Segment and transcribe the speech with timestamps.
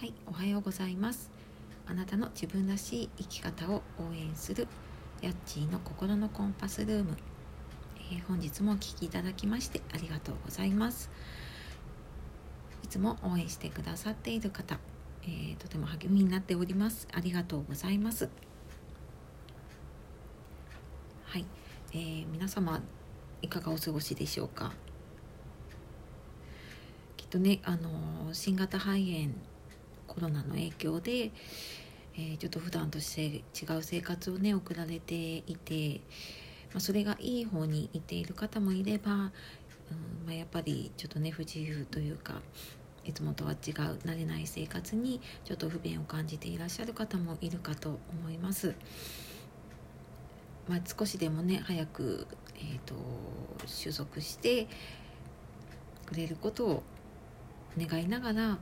[0.00, 1.30] はい、おはようございます。
[1.86, 4.66] あなたの自分らしい生き方を応援する
[5.20, 7.18] ヤッチーの心のコンパスルーム。
[8.10, 11.10] えー本日もお聞きいただきましてありがとうございます。
[12.82, 14.78] いつも応援してくださっている方、
[15.24, 17.06] えーとても励みになっております。
[17.12, 18.30] ありがとうございます。
[21.24, 21.44] はい、
[21.92, 22.80] えー皆様
[23.42, 24.72] いかがお過ごしでしょうか？
[27.18, 29.34] きっとね、あの新型肺炎
[30.10, 31.30] コロナの影響で、
[32.16, 33.22] えーちょっと普段として
[33.72, 36.00] 違う生活をね送られていて、
[36.72, 39.30] まあ、それがいい方にいている方もいれば、うんま
[40.30, 42.42] あ、やっぱりちょっとね不自由というか
[43.04, 43.56] いつもとは違う
[44.04, 48.74] 慣れない生活にちょっと不便を感じていらっしゃる方もいるかと思います。
[50.68, 52.94] まあ、少しでもね早く、えー、と
[53.66, 54.66] 収束して
[56.06, 56.82] くれることを
[57.78, 58.58] 願いながら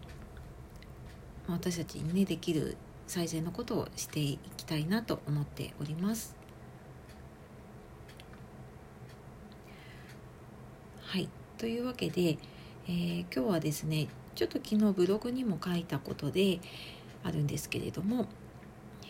[1.52, 2.76] 私たちにねできる
[3.06, 6.36] 最善のことをしていきたいなと思っております。
[11.00, 12.36] はいというわけで、
[12.86, 16.60] えー今日はですねちょっと昨日ブログにも書いたことで
[17.24, 18.26] あるんですけれども、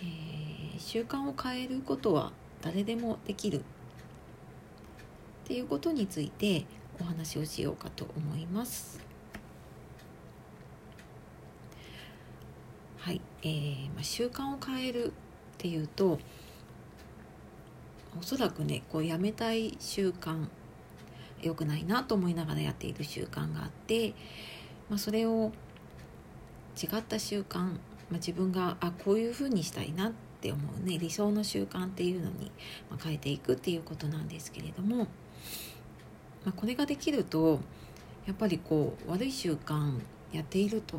[0.00, 2.30] えー習慣を変えることは
[2.62, 3.62] 誰でもできるっ
[5.44, 6.66] ていうことについて
[7.00, 9.07] お話をしようかと思います。
[13.08, 15.10] はい、えーまあ、習慣を変えるっ
[15.56, 16.18] ていうと
[18.20, 20.46] おそらくねこうやめたい習慣
[21.40, 24.12] 良くないなと思いながらやっている習慣があって、
[24.90, 25.52] まあ、それを
[26.76, 30.12] 違った習慣、まあ、自分があこういうふうにしたいなっ
[30.42, 32.52] て思うね理想の習慣っていうのに、
[33.02, 35.04] 変えていくっていうことなんですけれども、ま
[36.50, 37.60] あ、これができると
[38.26, 39.98] やっぱりこう悪い習慣
[40.30, 40.98] やっていると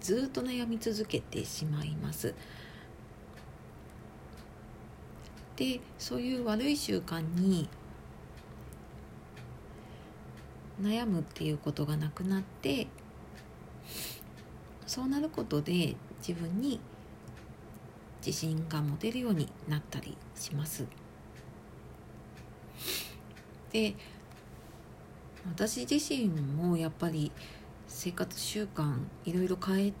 [0.00, 2.34] ずっと悩み続けてしまいます。
[5.56, 7.68] でそういう悪い習慣に
[10.80, 12.86] 悩むっていうことがなくなって
[14.86, 16.78] そうなることで自分に
[18.24, 20.86] 自信が持てるようになったりします。
[23.72, 23.94] で
[25.46, 27.30] 私自身もやっぱり
[27.88, 29.92] 生活習慣いろいろ変え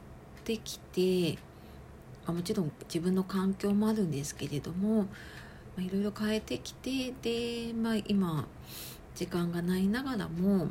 [0.44, 1.38] てきて
[2.26, 5.06] あもちろん自分の環境もあるんですけれども
[5.78, 8.46] いろいろ変えてきてで、まあ、今
[9.14, 10.68] 時間がないながらも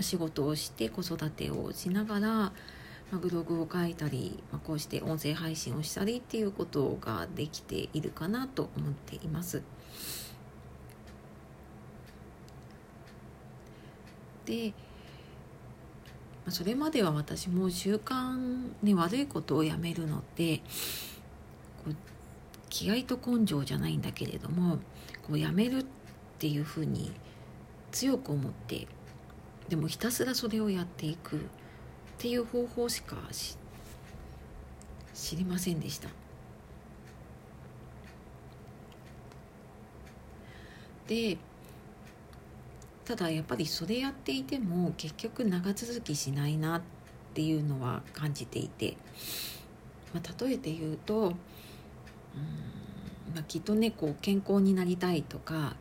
[0.00, 2.52] 仕事をして子育てをしながら、ま
[3.14, 9.62] あ、ブログを書いたり、まあ、こうして音声配信をしたりっていうことができているかなと思っています。
[14.44, 14.72] で
[16.48, 20.58] それまでは私も習慣に悪いことをやめるのって
[21.84, 21.94] こう
[22.70, 24.78] 気合と根性じゃないんだけれども
[25.26, 25.84] こうやめるっ
[26.38, 27.12] ていうふうに
[27.90, 28.86] 強く思って
[29.68, 31.40] でもひたすらそれをやっていくっ
[32.18, 33.56] ていう方法しかし
[35.14, 36.08] 知りませんでした。
[41.08, 41.38] で
[43.06, 46.82] ただやっぱりそれやっていても結局長続きしないなっ
[47.34, 48.96] ていうのは感じていて、
[50.12, 51.32] まあ、例えて言うとうん、
[53.32, 55.76] まあ、きっとねこう健康になりたいとか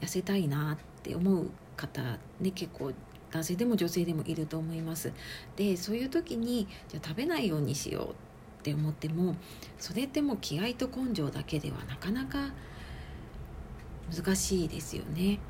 [0.00, 2.00] 痩せたいなって思う方
[2.40, 2.92] ね結構
[3.32, 5.12] 男性でも女性でもいると思います。
[5.56, 9.34] でそういう時にじゃ食べないようにしようって思っても
[9.78, 12.52] それってもう気合と根性だけではなかなか
[14.14, 15.40] 難しいですよね。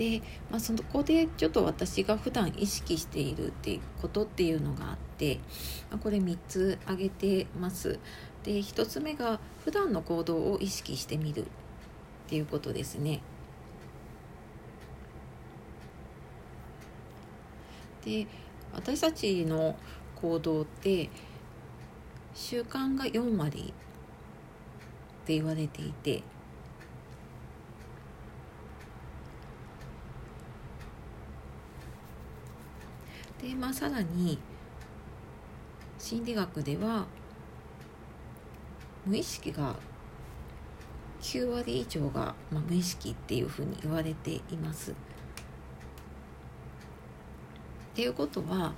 [0.00, 5.38] で、まあ、そこでちょっと私が普段意識しているっていうことっていうのがあって、
[5.90, 7.98] まあ、これ3つ挙げてます。
[8.42, 11.44] で1つ目が普段の行動を意識してみるっ
[12.28, 13.20] ていうことですね。
[18.02, 18.26] で
[18.72, 19.76] 私たちの
[20.16, 21.10] 行動って
[22.34, 23.74] 習慣が4割
[25.22, 26.22] って言われていて
[33.40, 34.38] でまあさらに
[35.98, 37.06] 心理学では
[39.06, 39.76] 無意識が
[41.22, 44.92] 9割以上が、まあ、無意識っていうふうに言われています。
[44.92, 44.94] っ
[47.94, 48.72] ていうことは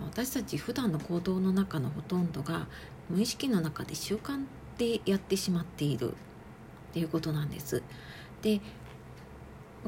[0.00, 2.66] 私たち普段の行動の中のほとんどが
[3.08, 4.44] 無意識の中で習慣
[4.76, 6.14] でやってしまっているっ
[6.92, 7.82] ていうことなんです。
[8.42, 8.60] で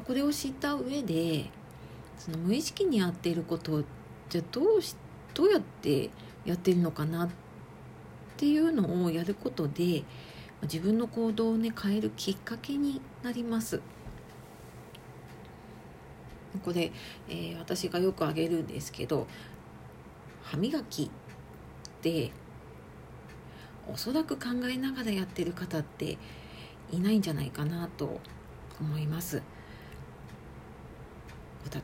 [0.06, 1.50] これを知った上で
[2.18, 3.84] その無意識にやっていることを
[4.28, 4.96] じゃどうし
[5.34, 6.10] どうやって
[6.44, 7.28] やってるのかなっ
[8.36, 10.04] ていうのをやることで
[10.62, 13.80] 自分の行動をね変えるきっかけになります。
[16.64, 16.90] これ、
[17.28, 19.26] えー、私がよくあげるんですけど
[20.42, 21.08] 歯磨きっ
[22.00, 22.32] て
[23.86, 26.18] おそらく考えながらやってる方って
[26.90, 28.20] いないんじゃないかなと
[28.80, 29.42] 思います。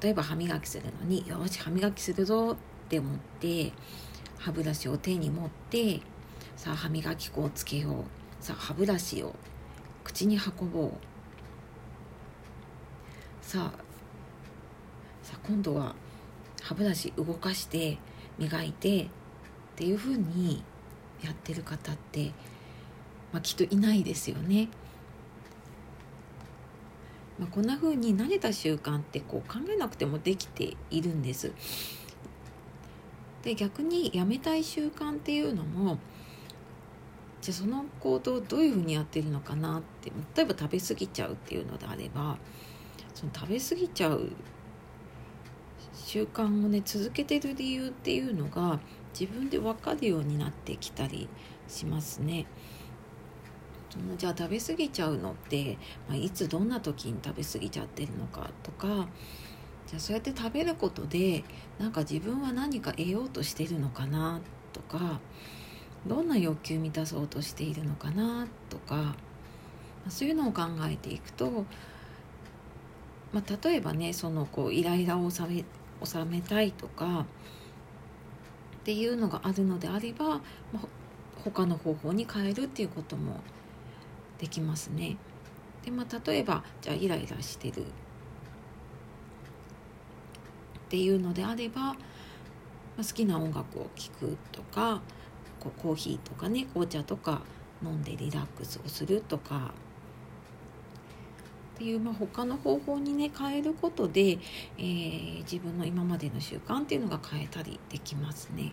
[0.02, 3.72] 例えば歯磨きするのによし歯磨きするぞって思って
[4.38, 6.00] 歯ブラシを手に持って
[6.56, 7.94] さあ歯磨き粉をつけよう
[8.44, 9.34] さあ歯ブラシを
[10.02, 10.92] 口に運ぼう
[13.40, 13.78] さあ
[15.22, 15.94] さあ今度は
[16.62, 17.98] 歯ブラシ動かして
[18.38, 19.06] 磨いてっ
[19.76, 20.62] ていうふうに
[21.22, 22.32] やってる方って、
[23.32, 24.69] まあ、きっといないですよね。
[27.44, 31.52] まあ、こんな風に慣れた習慣ってこう考えなくてもできているんです。
[33.43, 35.99] で逆にやめたい習慣っていうのも
[37.43, 42.38] じゃあその行動どういうふうにやってるのかなって例えば食べ過ぎちゃうっていうのであれば
[43.14, 44.31] その食べ過ぎちゃう
[45.93, 48.81] 習慣をね続けてる理由っていうのが
[49.19, 51.29] 自分で分かるようになってきたり
[51.69, 52.46] しますね。
[54.17, 59.08] じゃあ食べ過ぎちゃうのって、まあ、いつどんな時に食べ過ぎちゃってるのかとか
[59.87, 61.44] じゃあそうやって食べることで
[61.79, 64.41] なんか自分は何か得ようとしてるのかな
[64.73, 65.20] とか
[66.06, 69.14] どんな欲求満たそうとしているのかなとか、
[70.05, 71.64] ま、そういうのを考えていくと、
[73.32, 75.64] まあ、例えばねそのこうイライラを収め
[76.05, 80.41] 収めたいとかっていうのがあるのであれば、ま
[80.76, 80.79] あ、
[81.43, 83.41] 他の方法に変えるっていうことも
[84.38, 85.16] できますね。
[85.84, 87.86] でまあ、例えばじゃあイライラしてるっ
[90.88, 91.96] ていうのであれば、ま
[93.00, 95.02] あ、好きな音楽を聴くとか
[95.60, 97.42] こうコーヒーとかね紅茶とか
[97.82, 99.72] 飲んでリラックスをするとか
[101.75, 104.38] っていう、まあ、他の方法にね変えることで、
[104.78, 108.72] えー、自分の今までの習慣っていうのが変えたりできますね。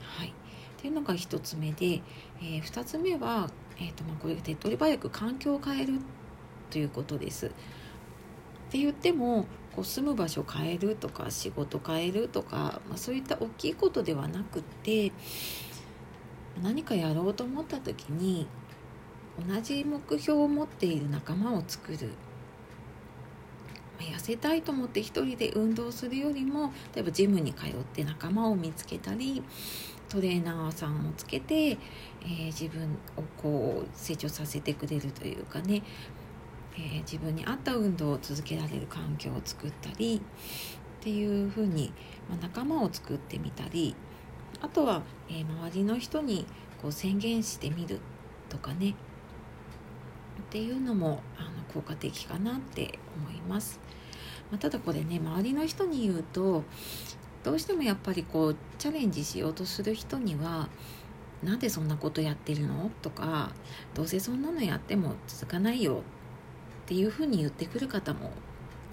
[0.00, 0.32] はい、っ
[0.78, 2.00] ていうのが1つ目で、
[2.40, 5.94] えー、2つ目はえーとまあ、これ手っ取り早く環境を変える
[6.70, 7.46] ということです。
[7.46, 7.48] っ
[8.70, 15.12] て言ってもこう住む場所変えるとか仕事変えるとか、まあ、そういった大きいことではなくて
[16.62, 18.46] 何かやろうと思った時に
[19.48, 22.10] 同じ目標を持っている仲間を作る
[23.98, 29.42] 痩せたいと思って一人で運動するよりも例えばジムに通って仲間を見つけたり
[30.10, 35.82] トレーナーさんをつけて、えー、自分をこう成長させてくれるというかね、
[36.74, 40.20] えー、自分に合った運動を続けられる環境を作ったり
[41.00, 41.92] っていうふうに、
[42.28, 43.94] まあ、仲間を作ってみたり
[44.60, 46.44] あとは、えー、周りの人に
[46.82, 48.00] こう宣言してみる
[48.48, 48.94] とかねっ
[50.50, 53.78] ていうのもあの効果的かなって思います。
[54.50, 56.64] まあ、ただこれね周りの人に言うと
[57.42, 60.68] どうしてもやっぱりこうチャレンジしようとする人には
[61.42, 63.52] 「なんでそんなことやってるの?」とか
[63.94, 66.02] 「どうせそんなのやっても続かないよ」
[66.84, 68.32] っていうふうに言ってくる方も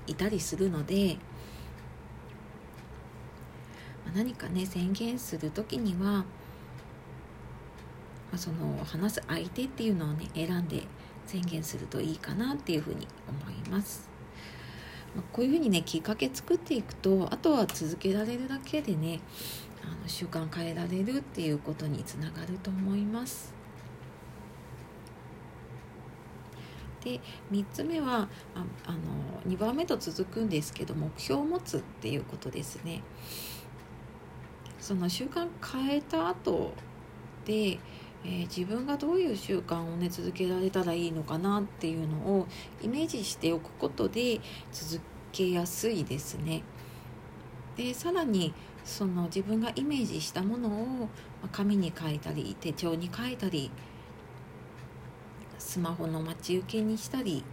[0.05, 1.17] いたりするので
[4.15, 6.25] 何かね宣言する時には、
[8.35, 10.83] その話す相手っていうのをね選んで
[11.25, 14.16] 宣言するといいかなっていうふうに思います。
[15.17, 19.19] まこういうふうにねきっかけ作っていくとあとは続けられるだけでね
[19.83, 23.53] あの習慣変えられるっていうことにつながると思います。
[27.03, 27.21] で
[27.51, 28.99] 3つ目はああの
[29.47, 33.01] 2番目と続くんですけど目標を持つっていうことですね。
[34.79, 36.73] その習慣変えた後
[37.45, 37.79] で
[38.29, 42.47] えー、自分がどういう習慣をね続けられたらいいのかなっていうのを
[42.81, 44.41] イメージしておくことで
[44.73, 46.61] 続けやすいですね。
[47.77, 48.53] でさらに
[48.83, 51.09] その自分がイメージしたものを
[51.51, 53.71] 紙に書いたり手帳に書いたり
[55.57, 57.43] スマホの待ち受けにしたり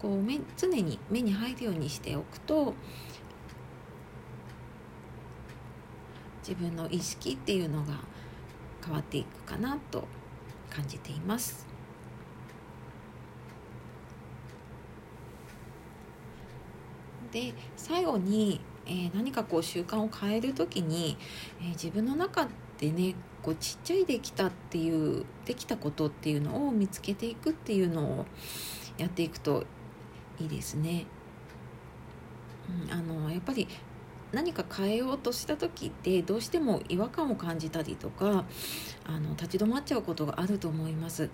[0.00, 2.74] こう目常に目に入るようにしておくと
[6.40, 8.00] 自分の意識っていうのが
[8.84, 10.06] 変わっていくかなと
[10.70, 11.66] 感じています。
[17.32, 21.16] で最後に、えー、何かこう習慣を変える時に、
[21.60, 28.26] えー、自分の中でねこうちっちゃいできたっていうできたことっていうのを見つけていくっていうのを
[28.96, 29.64] やっていくと
[30.40, 31.06] いいですね。
[32.68, 33.66] うん、あのやっぱり
[34.32, 38.44] 何か変えようとした時ってどうしても違和感を感じたりとか
[39.06, 41.30] あの立ち止まっちゃうことがあると思います。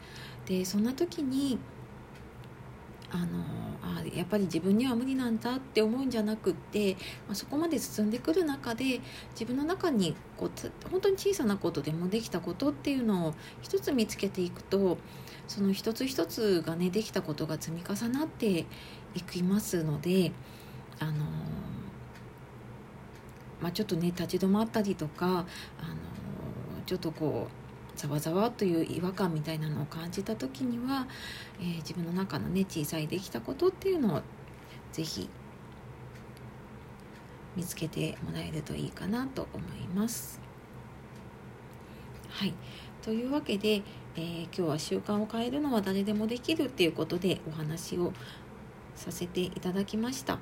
[0.47, 1.59] でそんな時に
[3.11, 3.45] あの
[3.81, 6.95] あやっぱり自分には無理なんだって思うんじゃなくって、
[7.29, 9.01] まあ、そこまで進んでくる中で
[9.35, 14.99] 自分の中にこう本当に小さなことでもできたことっていうのを一つ見つけていくと
[15.47, 18.67] その一つ一つがねできたことが積み重なって
[19.15, 20.33] いきますので
[20.99, 21.25] あの
[23.65, 25.47] まあ、ちょっとね立ち止まったりとかあの
[26.85, 31.07] ちょっとこうざわざわという違和感みたいなのを感じた時には、
[31.59, 34.23] えー、自分の中のね小さいできたことっていうのを
[34.93, 35.31] 是非
[37.57, 40.39] 見つけてもらえるといいかなと思います。
[42.29, 42.53] はい
[43.01, 43.81] というわけで、
[44.17, 48.13] えー、今日は習慣を変えるのは誰でもできるっていうことでお話を
[48.95, 50.39] させていただきました。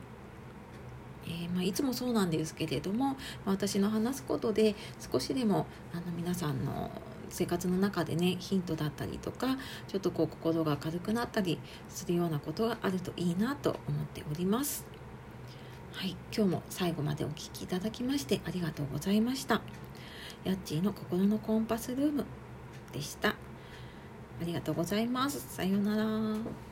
[1.26, 4.74] えー、まあ、いつもそうなんですけれども、私の話すことで
[5.12, 6.90] 少しでもあの皆さんの
[7.32, 9.56] 生活の中でねヒントだったりとか
[9.88, 14.84] ちょっとこう心が軽くなったりするようなことがあるといいなと思っております。
[15.92, 19.60] はい、今日も最後までお聴きいただきましてありがとうございました。
[20.44, 22.24] ヤッチーの心のコンパスルーム
[22.92, 23.30] でした。
[23.30, 23.34] あ
[24.44, 25.54] りがとうございます。
[25.54, 26.71] さようなら。